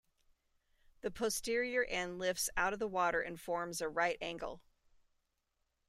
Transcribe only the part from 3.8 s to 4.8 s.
a right angle.